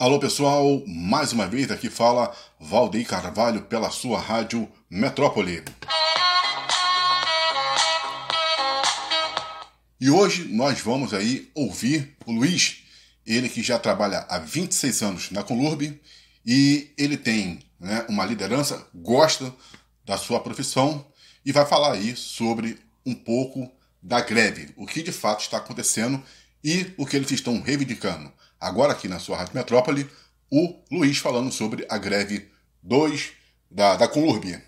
[0.00, 5.62] Alô pessoal, mais uma vez aqui fala Valdeir Carvalho pela sua rádio Metrópole.
[10.00, 12.82] E hoje nós vamos aí ouvir o Luiz,
[13.26, 16.00] ele que já trabalha há 26 anos na Conlurb
[16.46, 19.54] e ele tem né, uma liderança, gosta
[20.02, 21.04] da sua profissão
[21.44, 23.70] e vai falar aí sobre um pouco
[24.02, 26.24] da greve, o que de fato está acontecendo
[26.64, 28.32] e o que eles estão reivindicando.
[28.60, 30.10] Agora aqui na sua Rádio Metrópole,
[30.50, 32.50] o Luiz falando sobre a greve
[32.82, 33.30] 2
[33.70, 34.60] da, da Conlurb.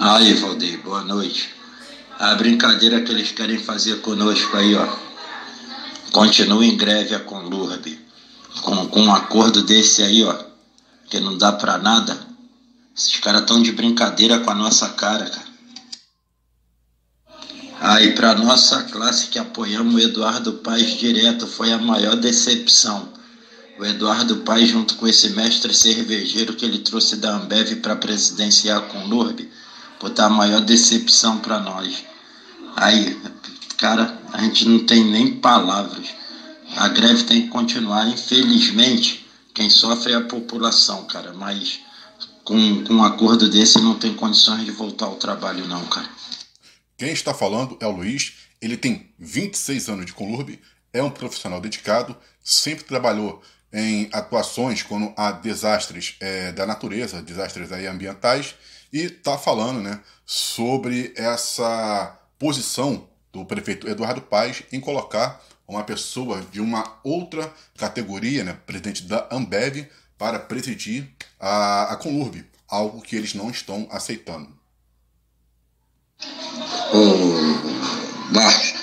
[0.00, 1.54] Aí, Valdir, boa noite.
[2.18, 4.96] A brincadeira que eles querem fazer conosco aí, ó.
[6.10, 7.98] Continua em greve a Conlurb.
[8.62, 10.36] Com, com um acordo desse aí, ó.
[11.08, 12.18] Que não dá pra nada.
[12.96, 15.43] Esses caras estão de brincadeira com a nossa cara, cara.
[17.86, 23.10] Aí, para nossa classe que apoiamos o Eduardo Paes direto, foi a maior decepção.
[23.78, 28.80] O Eduardo Paes, junto com esse mestre cervejeiro que ele trouxe da Ambev para presidenciar
[28.84, 29.50] com Lurbe,
[30.00, 32.02] botar a maior decepção para nós.
[32.74, 33.20] Aí,
[33.76, 36.06] cara, a gente não tem nem palavras.
[36.78, 38.08] A greve tem que continuar.
[38.08, 41.34] Infelizmente, quem sofre é a população, cara.
[41.34, 41.80] Mas
[42.44, 46.08] com, com um acordo desse não tem condições de voltar ao trabalho, não, cara.
[46.96, 50.60] Quem está falando é o Luiz, ele tem 26 anos de Conlurb,
[50.92, 53.42] é um profissional dedicado, sempre trabalhou
[53.72, 58.54] em atuações quando há desastres é, da natureza, desastres aí ambientais,
[58.92, 66.40] e está falando né, sobre essa posição do prefeito Eduardo Paes em colocar uma pessoa
[66.52, 71.10] de uma outra categoria, né, presidente da Ambev, para presidir
[71.40, 74.48] a, a Conlurb, algo que eles não estão aceitando.
[76.92, 76.98] Ô,
[78.32, 78.74] Marcos,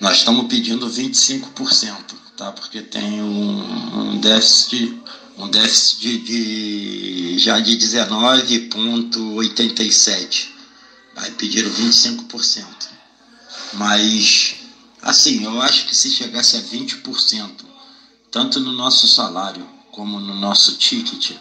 [0.00, 2.52] nós estamos pedindo 25%, tá?
[2.52, 5.00] Porque tem um, um déficit,
[5.36, 10.48] um déficit de, de já de 19,87.
[11.16, 12.64] Aí pediram 25%.
[13.74, 14.54] Mas,
[15.02, 17.50] assim, eu acho que se chegasse a 20%,
[18.30, 21.36] tanto no nosso salário como no nosso ticket,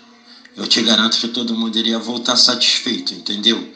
[0.56, 3.74] eu te garanto que todo mundo iria voltar satisfeito, entendeu?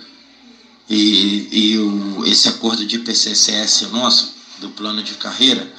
[0.89, 5.71] E, e o, esse acordo de PCCS nosso, do plano de carreira,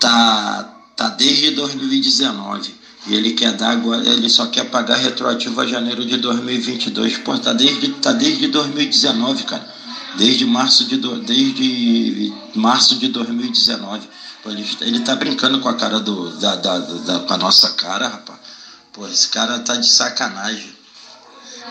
[0.00, 2.80] tá, tá desde 2019.
[3.06, 7.18] E ele quer dar agora, ele só quer pagar retroativo a janeiro de 2022.
[7.18, 9.80] Pô, tá desde, tá desde 2019, cara.
[10.16, 14.08] Desde março de, desde março de 2019.
[14.42, 16.30] Pô, ele, ele tá brincando com a cara do.
[16.38, 18.38] Da, da, da, com a nossa cara, rapaz.
[18.92, 20.74] Pô, esse cara tá de sacanagem.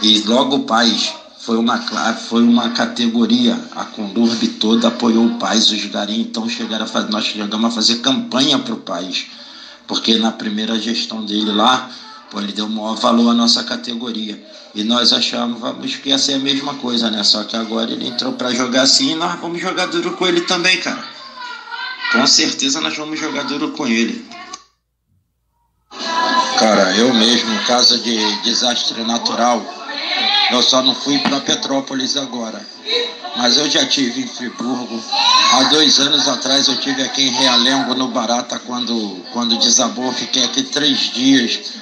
[0.01, 1.13] E logo o Paz,
[1.49, 1.79] foi uma,
[2.13, 7.09] foi uma categoria, a Condurb toda apoiou o Paz, os garim então chegaram a fazer,
[7.09, 9.25] nós chegamos a fazer campanha para o Paz,
[9.87, 11.89] porque na primeira gestão dele lá,
[12.29, 14.39] pô, ele deu o maior valor à nossa categoria.
[14.75, 17.23] E nós achávamos que ia ser a mesma coisa, né?
[17.23, 20.41] Só que agora ele entrou para jogar assim e nós vamos jogar duro com ele
[20.41, 21.03] também, cara.
[22.11, 24.23] Com certeza nós vamos jogar duro com ele.
[26.59, 29.78] Cara, eu mesmo, em caso de desastre natural,
[30.51, 32.65] eu só não fui para Petrópolis agora.
[33.37, 35.01] Mas eu já tive em Friburgo.
[35.53, 40.11] Há dois anos atrás eu tive aqui em Realengo, no Barata, quando, quando desabou.
[40.11, 41.73] Fiquei aqui três dias.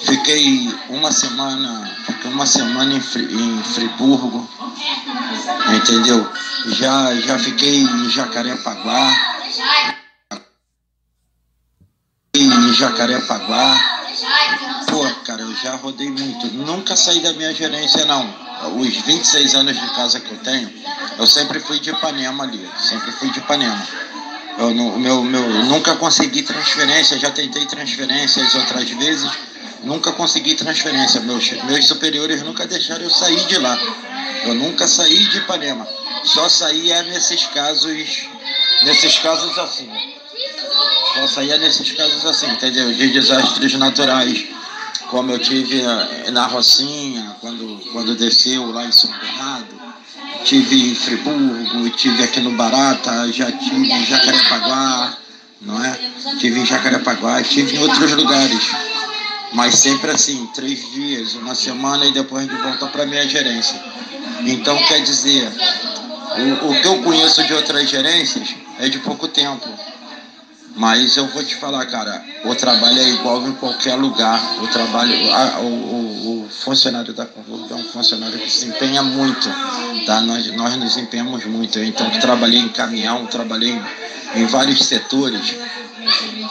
[0.00, 4.48] Fiquei uma semana, fiquei uma semana em, em Friburgo.
[5.76, 6.28] Entendeu?
[6.66, 9.14] Já, já fiquei em Jacarepaguá.
[12.34, 13.94] Em Jacarepaguá
[14.86, 15.04] Pô,
[15.62, 16.46] já rodei muito.
[16.54, 18.44] Nunca saí da minha gerência, não.
[18.78, 20.72] Os 26 anos de casa que eu tenho,
[21.18, 22.68] eu sempre fui de Ipanema ali.
[22.78, 23.86] Sempre fui de Ipanema.
[24.58, 29.28] Eu, meu, meu, nunca consegui transferência, já tentei transferências outras vezes,
[29.82, 31.20] nunca consegui transferência.
[31.20, 33.78] Meus, meus superiores nunca deixaram eu sair de lá.
[34.44, 35.86] Eu nunca saí de Ipanema.
[36.24, 38.28] Só saía nesses casos,
[38.82, 39.90] nesses casos assim.
[41.14, 42.92] Só saía nesses casos assim, entendeu?
[42.92, 44.46] De desastres naturais
[45.10, 45.82] como eu tive
[46.32, 49.74] na Rocinha, quando, quando desceu lá em São Bernardo,
[50.44, 55.16] tive em Friburgo, tive aqui no Barata, já tive em Jacarepaguá,
[55.60, 55.98] não é?
[56.38, 58.62] Tive em Jacarepaguá, tive em outros lugares.
[59.52, 63.80] Mas sempre assim, três dias, uma semana e depois de volta para minha gerência.
[64.40, 65.50] Então quer dizer,
[66.62, 69.68] o, o que eu conheço de outras gerências é de pouco tempo.
[70.76, 74.40] Mas eu vou te falar, cara, o trabalho é igual em qualquer lugar.
[74.60, 79.02] O trabalho, a, o, o, o, funcionário da Convulga é um funcionário que se empenha
[79.02, 79.48] muito,
[80.04, 80.20] tá?
[80.22, 81.78] Nós, nós nos empenhamos muito.
[81.78, 85.54] então, trabalhei em caminhão, trabalhei em, em vários setores,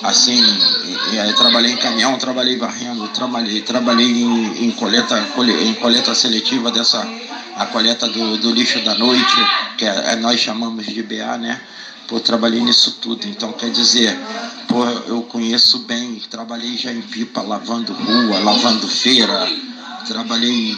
[0.04, 0.42] assim,
[1.14, 5.22] eu trabalhei em caminhão, trabalhei varrendo, trabalhei, trabalhei em, em, coleta,
[5.62, 7.06] em coleta seletiva dessa,
[7.58, 9.36] a coleta do, do lixo da noite,
[9.78, 11.60] que é nós chamamos de BA, né?
[12.14, 14.16] Pô, trabalhei nisso tudo, então quer dizer,
[14.68, 19.52] pô, eu conheço bem, trabalhei já em pipa, lavando rua, lavando feira,
[20.06, 20.78] trabalhei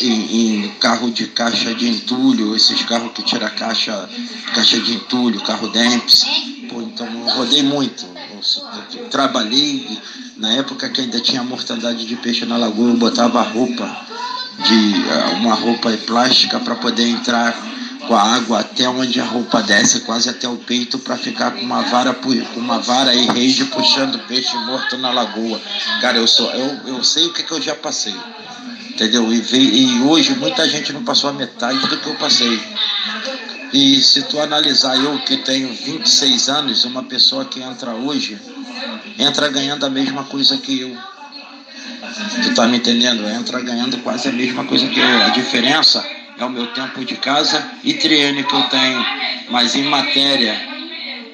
[0.00, 4.08] em, em, carro de caixa de entulho, esses carros que tira caixa,
[4.54, 6.24] caixa de entulho, carro Demps.
[6.70, 8.06] Pô, então eu rodei muito.
[9.10, 9.86] Trabalhei
[10.38, 14.06] na época que ainda tinha mortandade de peixe na lagoa, eu botava roupa
[14.66, 14.94] de
[15.42, 17.54] uma roupa plástica para poder entrar
[18.06, 21.62] com a água até onde a roupa desce, quase até o peito, para ficar com
[21.62, 25.60] uma vara com uma vara e rede puxando peixe morto na lagoa.
[26.00, 28.14] Cara, eu sou eu, eu sei o que, que eu já passei
[29.00, 29.32] entendeu?
[29.32, 32.60] E, e hoje muita gente não passou a metade do que eu passei.
[33.72, 38.38] E se tu analisar eu que tenho 26 anos, uma pessoa que entra hoje,
[39.18, 40.96] entra ganhando a mesma coisa que eu.
[42.42, 43.26] Tu tá me entendendo?
[43.28, 45.22] Entra ganhando quase a mesma coisa que eu.
[45.22, 46.04] A diferença
[46.42, 49.04] é o meu tempo de casa e treino que eu tenho.
[49.50, 50.54] Mas em matéria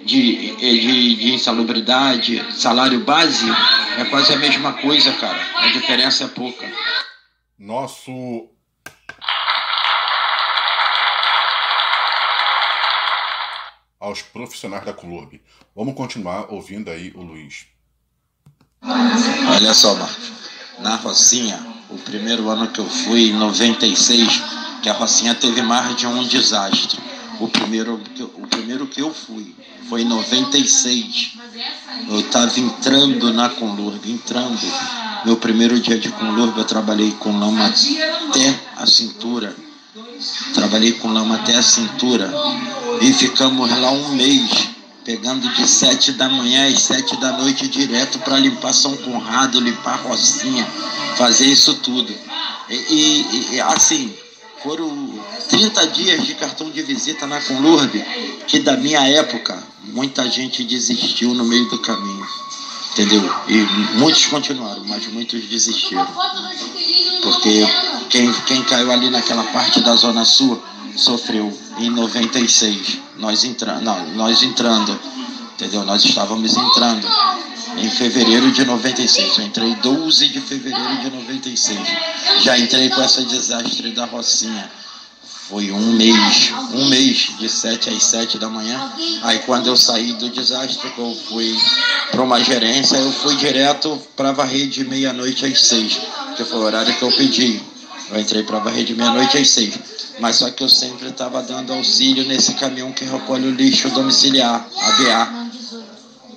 [0.04, 3.46] de, de, de insalubridade, salário base,
[3.98, 5.40] é quase a mesma coisa, cara.
[5.56, 6.66] A diferença é pouca
[7.58, 8.50] nosso
[13.98, 15.42] aos profissionais da Clube.
[15.74, 17.66] Vamos continuar ouvindo aí o Luiz.
[18.82, 20.32] Olha só, Marcos.
[20.78, 24.42] Na Rocinha, o primeiro ano que eu fui, em 96,
[24.86, 26.96] que a Rocinha teve mais de um desastre.
[27.40, 28.00] O primeiro,
[28.36, 29.52] o primeiro que eu fui
[29.88, 31.32] foi em 96.
[32.08, 34.60] Eu estava entrando na Conlurb, entrando.
[35.24, 39.56] Meu primeiro dia de Conlurb eu trabalhei com lama até a cintura.
[40.54, 42.32] Trabalhei com lama até a cintura.
[43.00, 44.68] E ficamos lá um mês,
[45.04, 50.00] pegando de sete da manhã às sete da noite direto para limpar São Conrado, limpar
[50.04, 50.64] Rocinha,
[51.16, 52.14] fazer isso tudo.
[52.70, 54.14] E, e, e assim,
[54.66, 55.14] foram
[55.48, 58.04] 30 dias de cartão de visita na Conlurb,
[58.48, 62.26] que da minha época, muita gente desistiu no meio do caminho.
[62.90, 63.22] Entendeu?
[63.46, 66.08] E muitos continuaram, mas muitos desistiram.
[67.22, 67.64] Porque
[68.10, 70.60] quem, quem caiu ali naquela parte da Zona Sul
[70.96, 72.98] sofreu em 96.
[73.18, 74.98] Nós, entra, não, nós entrando,
[75.54, 75.84] entendeu?
[75.84, 77.06] Nós estávamos entrando
[77.76, 79.38] em fevereiro de 96.
[79.38, 81.78] Eu entrei 12 de fevereiro de 96.
[82.40, 84.70] Já entrei com essa desastre da Rocinha.
[85.48, 88.92] Foi um mês, um mês de 7 às 7 da manhã.
[89.22, 91.56] Aí quando eu saí do desastre, eu fui
[92.10, 96.00] para uma gerência, eu fui direto para varrer de meia-noite às 6,
[96.36, 97.62] que foi o horário que eu pedi.
[98.10, 99.78] Eu entrei para varrer de meia-noite às 6.
[100.18, 104.66] Mas só que eu sempre estava dando auxílio nesse caminhão que recolhe o lixo domiciliar,
[104.76, 105.46] ABA.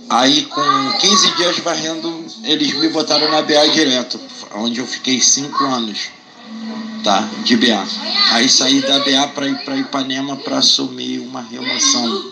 [0.09, 4.19] Aí com 15 dias varrendo, eles me botaram na BA direto,
[4.55, 6.09] onde eu fiquei 5 anos,
[7.03, 7.29] tá?
[7.43, 7.87] De BA.
[8.31, 12.31] Aí saí da BA para ir para Ipanema para assumir uma remoção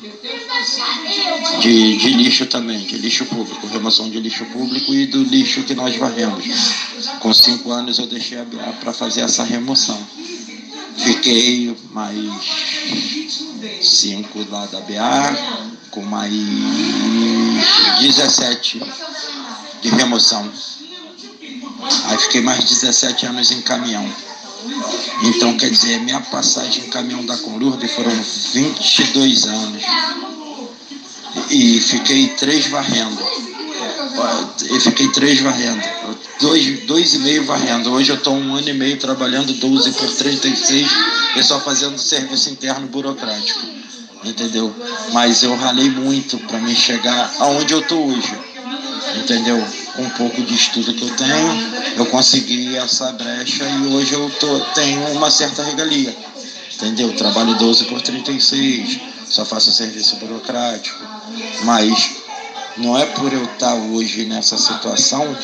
[1.62, 5.75] de, de lixo também, de lixo público, remoção de lixo público e do lixo que
[5.75, 6.45] nós varremos.
[7.19, 10.00] Com 5 anos eu deixei a BA para fazer essa remoção.
[10.97, 12.18] Fiquei mais
[13.81, 16.33] cinco lá da BA, com mais
[18.00, 18.81] 17
[19.81, 20.50] de remoção.
[22.06, 24.07] Aí fiquei mais 17 anos em caminhão.
[25.23, 29.83] Então, quer dizer, minha passagem em caminhão da Conlurb foram 22 anos.
[31.50, 33.21] E fiquei três varrendo.
[34.69, 35.83] Eu fiquei três varrendo.
[36.42, 37.92] Dois, dois e meio varrendo.
[37.92, 40.92] Hoje eu estou um ano e meio trabalhando 12 por 36
[41.35, 43.86] e só fazendo serviço interno burocrático
[44.24, 44.74] entendeu?
[45.14, 48.33] Mas eu ralei muito para me chegar aonde eu tô hoje,
[49.24, 49.64] entendeu?
[49.95, 54.30] Com um pouco de estudo que eu tenho, eu consegui essa brecha e hoje eu
[54.40, 56.16] tô, tenho uma certa regalia,
[56.76, 57.14] entendeu?
[57.16, 61.00] Trabalho 12 por 36, só faço serviço burocrático,
[61.64, 62.12] mas
[62.78, 65.36] não é por eu estar hoje nessa situação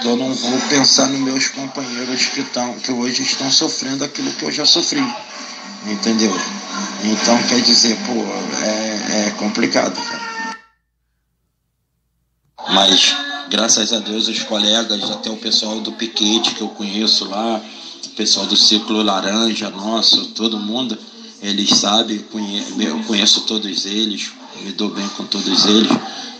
[0.00, 4.30] que eu não vou pensar nos meus companheiros que, tão, que hoje estão sofrendo aquilo
[4.32, 5.02] que eu já sofri
[5.92, 6.34] entendeu?
[7.04, 8.12] Então quer dizer, pô,
[8.62, 10.26] é, é complicado, cara.
[12.72, 13.14] Mas
[13.48, 17.60] graças a Deus os colegas, até o pessoal do piquete que eu conheço lá,
[18.04, 20.98] o pessoal do Ciclo Laranja, nosso, todo mundo,
[21.42, 22.24] eles sabem,
[22.80, 24.30] eu conheço todos eles,
[24.62, 25.90] me dou bem com todos eles.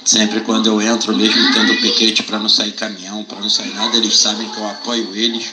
[0.04, 3.96] Sempre quando eu entro, mesmo tendo piquete para não sair caminhão, para não sair nada,
[3.96, 5.52] eles sabem que eu apoio eles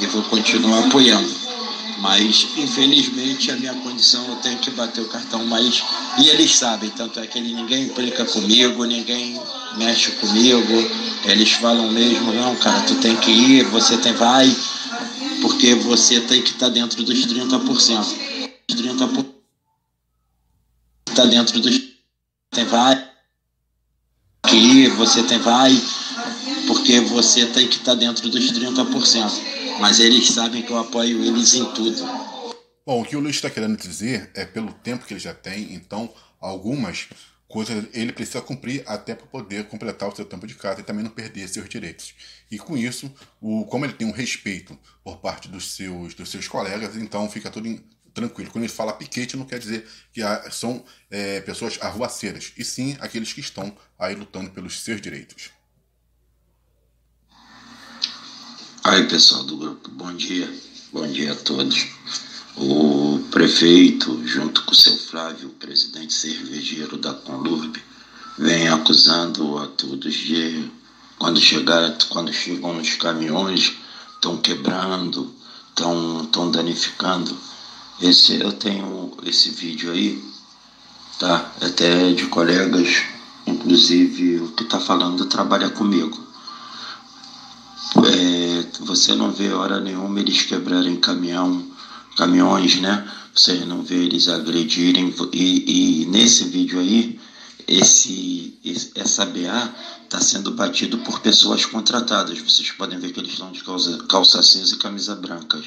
[0.00, 1.41] e vou continuar apoiando.
[2.02, 5.84] Mas, infelizmente, a minha condição eu tenho que bater o cartão, mas.
[6.18, 9.40] E eles sabem, tanto é que ele, ninguém implica comigo, ninguém
[9.76, 10.72] mexe comigo.
[11.24, 14.52] Eles falam mesmo, não, cara, tu tem que ir, você tem, vai,
[15.40, 18.04] porque você tem que estar tá dentro dos 30%.
[18.68, 19.26] 30%
[21.08, 21.80] está dentro dos.
[22.50, 23.10] Tem vai.
[24.48, 25.80] Que ir, você tem vai,
[26.66, 29.61] porque você tem que estar tá dentro dos 30%.
[29.80, 32.04] Mas eles sabem que eu apoio eles em tudo.
[32.84, 35.72] Bom, o que o Luiz está querendo dizer é pelo tempo que ele já tem,
[35.74, 37.08] então algumas
[37.46, 41.04] coisas ele precisa cumprir até para poder completar o seu tempo de casa e também
[41.04, 42.14] não perder seus direitos.
[42.50, 46.48] E com isso, o, como ele tem um respeito por parte dos seus, dos seus
[46.48, 48.50] colegas, então fica tudo em, tranquilo.
[48.50, 53.32] Quando ele fala piquete, não quer dizer que são é, pessoas arruaceiras, e sim aqueles
[53.32, 55.50] que estão aí lutando pelos seus direitos.
[58.84, 60.52] Aí, pessoal do grupo, bom dia.
[60.92, 61.86] Bom dia a todos.
[62.56, 67.80] O prefeito, junto com o seu Flávio, o presidente cervejeiro da Conlurb,
[68.36, 70.68] vem acusando a todos de
[71.16, 73.72] quando chegar, quando chegam nos caminhões,
[74.14, 75.32] estão quebrando,
[75.70, 77.38] estão danificando
[78.00, 80.20] esse, eu tenho esse vídeo aí,
[81.20, 81.52] tá?
[81.60, 83.04] Até de colegas,
[83.46, 86.31] inclusive o que tá falando trabalha comigo.
[87.96, 91.66] É, você não vê hora nenhuma eles quebrarem caminhão,
[92.16, 93.06] caminhões, né?
[93.34, 95.14] Você não vê eles agredirem.
[95.32, 97.18] E, e nesse vídeo aí,
[97.68, 98.58] esse,
[98.94, 102.38] essa BA está sendo batido por pessoas contratadas.
[102.38, 105.60] Vocês podem ver que eles estão de calça, calça cinza e camisa branca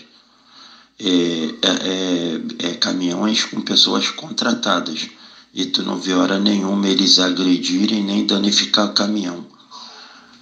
[1.00, 5.10] é, é, é, é, caminhões com pessoas contratadas
[5.54, 9.46] e tu não vê hora nenhuma eles agredirem nem danificar o caminhão.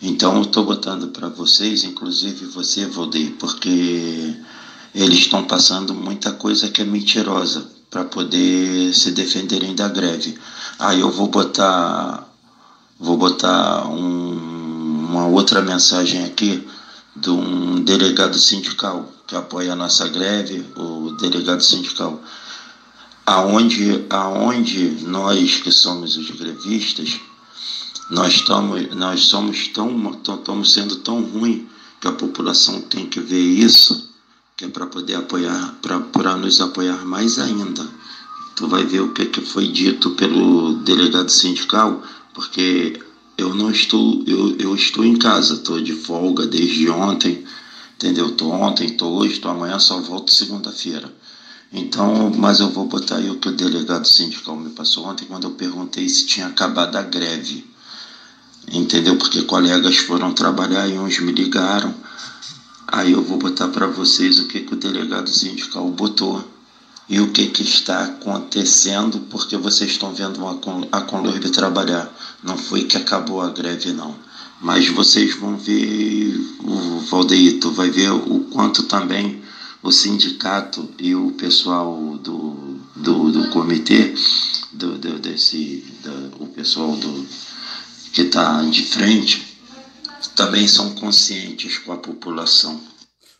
[0.05, 4.35] Então eu estou botando para vocês, inclusive você, Valdeir, porque
[4.93, 10.37] eles estão passando muita coisa que é mentirosa para poder se defenderem da greve.
[10.77, 12.27] Aí eu vou botar
[12.99, 16.67] vou botar um, uma outra mensagem aqui
[17.15, 22.21] de um delegado sindical que apoia a nossa greve, o delegado sindical,
[23.25, 27.21] aonde, aonde nós que somos os grevistas,
[28.09, 31.67] nós, estamos, nós somos tão, estamos sendo tão ruim
[32.01, 34.09] que a população tem que ver isso,
[34.57, 35.77] que é para poder apoiar,
[36.11, 37.87] para nos apoiar mais ainda.
[38.55, 42.99] Tu vai ver o que, que foi dito pelo delegado sindical, porque
[43.37, 47.43] eu não estou, eu, eu estou em casa, estou de folga desde ontem,
[47.95, 48.27] entendeu?
[48.27, 51.11] Estou ontem, estou hoje, estou amanhã, só volto segunda-feira.
[51.71, 55.45] Então, mas eu vou botar aí o que o delegado sindical me passou ontem quando
[55.45, 57.72] eu perguntei se tinha acabado a greve.
[58.71, 59.17] Entendeu?
[59.17, 61.93] Porque colegas foram trabalhar e uns me ligaram.
[62.87, 66.47] Aí eu vou botar para vocês o que, que o delegado sindical botou
[67.09, 70.41] e o que, que está acontecendo, porque vocês estão vendo
[70.91, 72.11] a Conlurb trabalhar.
[72.43, 74.15] Não foi que acabou a greve, não.
[74.61, 79.41] Mas vocês vão ver, o Valdeito vai ver o quanto também
[79.81, 84.13] o sindicato e o pessoal do, do, do comitê,
[84.71, 87.25] do, do desse, do, o pessoal do,
[88.13, 89.57] que está de frente,
[90.35, 92.81] também são conscientes com a população.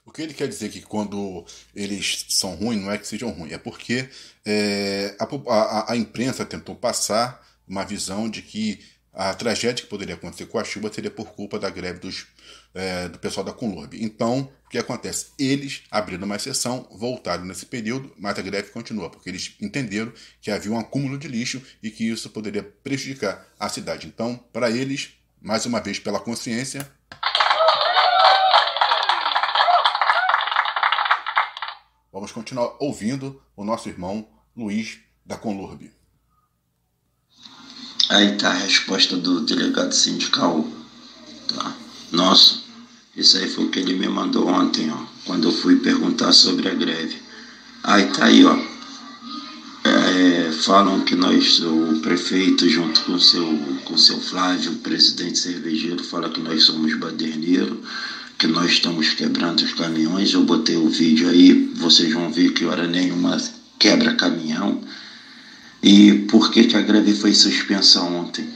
[0.05, 3.53] O que ele quer dizer que quando eles são ruins, não é que sejam ruins,
[3.53, 4.09] é porque
[4.45, 8.79] é, a, a, a imprensa tentou passar uma visão de que
[9.13, 12.25] a tragédia que poderia acontecer com a chuva seria por culpa da greve dos,
[12.73, 13.95] é, do pessoal da Conlurb.
[14.03, 15.27] Então, que acontece?
[15.37, 20.11] Eles abriram uma exceção, voltaram nesse período, mas a greve continua, porque eles entenderam
[20.41, 24.07] que havia um acúmulo de lixo e que isso poderia prejudicar a cidade.
[24.07, 26.91] Então, para eles, mais uma vez pela consciência,
[32.11, 34.27] vamos continuar ouvindo o nosso irmão
[34.57, 35.91] Luiz da Conlurb.
[38.09, 40.65] Aí tá a resposta do delegado sindical.
[41.47, 41.75] Tá?
[42.11, 42.62] Nossa,
[43.15, 46.67] isso aí foi o que ele me mandou ontem, ó, quando eu fui perguntar sobre
[46.67, 47.15] a greve.
[47.83, 48.57] Aí tá aí, ó.
[49.85, 53.45] É, falam que nós, o prefeito, junto com seu,
[53.85, 57.77] com seu Flávio, o presidente cervejeiro, fala que nós somos baderneiros,
[58.37, 60.33] que nós estamos quebrando os caminhões.
[60.33, 63.37] Eu botei o vídeo aí, vocês vão ver que hora nenhuma
[63.77, 64.81] quebra caminhão.
[65.83, 68.47] E por que, que a greve foi suspensa ontem?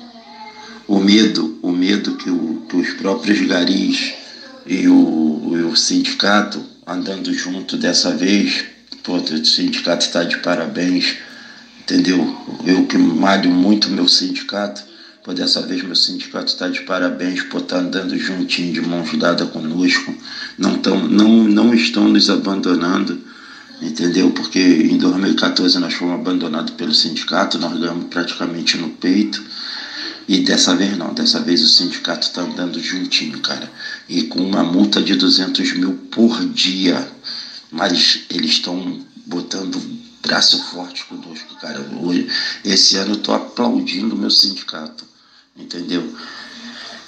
[0.88, 4.14] O medo, o medo que, o, que os próprios garis
[4.68, 8.66] e o, o sindicato andando junto dessa vez,
[9.04, 11.16] pô, o sindicato está de parabéns,
[11.80, 12.36] entendeu?
[12.66, 14.84] Eu que malho muito meu sindicato,
[15.24, 19.12] pô, dessa vez meu sindicato está de parabéns por estar tá andando juntinho, de mãos
[19.18, 20.14] dadas conosco,
[20.58, 23.20] não, tão, não, não estão nos abandonando
[23.82, 24.32] entendeu?
[24.32, 29.44] Porque em 2014 nós fomos abandonados pelo sindicato, nós ganhamos praticamente no peito.
[30.28, 33.72] E dessa vez não, dessa vez o sindicato está andando juntinho, cara.
[34.10, 37.10] E com uma multa de 200 mil por dia.
[37.72, 39.80] Mas eles estão botando
[40.22, 41.80] braço forte conosco, cara.
[42.02, 42.28] Hoje,
[42.64, 45.06] esse ano eu tô aplaudindo o meu sindicato,
[45.56, 46.14] entendeu?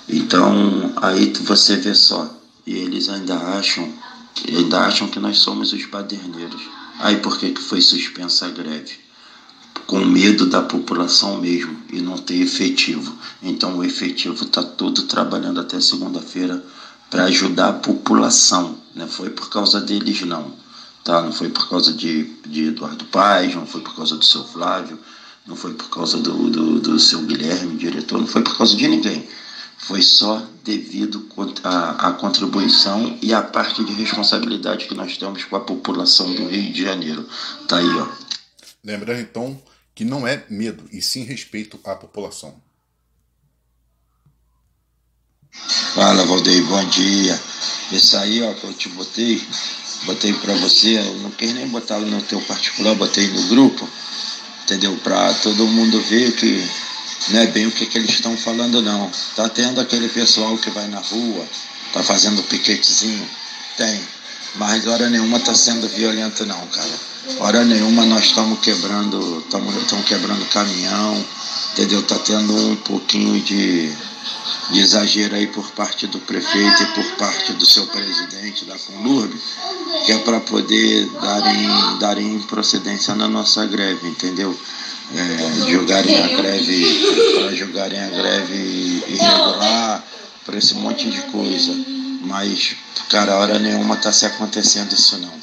[0.07, 3.93] Então, aí você vê só, e eles ainda acham,
[4.47, 6.61] ainda acham que nós somos os baderneiros.
[6.99, 9.08] Aí por que, que foi suspensa a greve?
[9.89, 13.11] Com medo da população mesmo e não ter efetivo.
[13.41, 16.63] Então o efetivo está todo trabalhando até segunda-feira
[17.09, 18.77] para ajudar a população.
[18.93, 19.11] Não né?
[19.11, 20.53] foi por causa deles não
[21.09, 21.21] tá?
[21.23, 24.99] Não foi por causa de, de Eduardo Paes, não foi por causa do seu Flávio,
[25.47, 28.87] não foi por causa do, do, do seu Guilherme, diretor, não foi por causa de
[28.87, 29.27] ninguém.
[29.79, 31.25] Foi só devido
[31.63, 36.73] à contribuição e à parte de responsabilidade que nós temos com a população do Rio
[36.73, 37.25] de Janeiro.
[37.67, 38.07] Tá aí, ó.
[38.83, 39.59] Lembrando então
[39.99, 42.55] que não é medo, e sim respeito à população.
[45.93, 47.37] Fala, Valdeir, bom dia.
[47.91, 49.45] Esse aí, ó, que eu te botei,
[50.05, 53.85] botei para você, eu não quis nem botar no teu particular, botei no grupo,
[54.63, 54.95] entendeu?
[55.03, 56.65] Para todo mundo ver que
[57.31, 59.11] não é bem o que, que eles estão falando não.
[59.35, 61.45] Tá tendo aquele pessoal que vai na rua,
[61.91, 63.29] tá fazendo piquetezinho,
[63.75, 64.01] tem.
[64.55, 67.09] Mas hora nenhuma tá sendo violento não, cara.
[67.39, 71.25] Hora nenhuma nós estamos quebrando, estamos quebrando caminhão,
[71.73, 72.01] entendeu?
[72.03, 73.93] Tá tendo um pouquinho de
[74.71, 79.33] de exagero aí por parte do prefeito e por parte do seu presidente da Conlurb,
[80.05, 84.55] que é para poder darem, darem procedência na nossa greve, entendeu?
[85.15, 87.03] É, jogarem a greve,
[87.35, 90.03] para jogarem a greve irregular,
[90.45, 91.98] para esse monte de coisa.
[92.21, 92.75] Mas,
[93.09, 95.39] cara, hora nenhuma está se acontecendo isso não.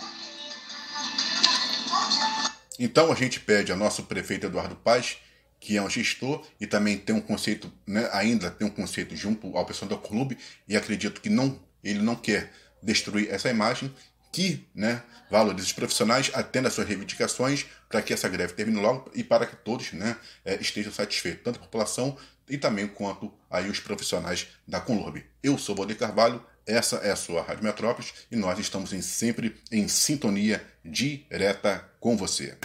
[2.78, 5.16] Então a gente pede ao nosso prefeito Eduardo Paz
[5.58, 9.56] que é um gestor e também tem um conceito, né, ainda tem um conceito junto
[9.56, 12.52] ao pessoal do clube e acredito que não, ele não quer
[12.82, 13.92] destruir essa imagem,
[14.30, 19.10] que né, valorize os profissionais, atenda às suas reivindicações para que essa greve termine logo
[19.14, 22.16] e para que todos né, é, estejam satisfeitos, tanto a população
[22.48, 25.24] e também quanto aí os profissionais da Conlurb.
[25.42, 29.56] Eu sou Valdir Carvalho, essa é a sua Rádio Metrópolis e nós estamos em, sempre
[29.70, 32.56] em sintonia direta com você.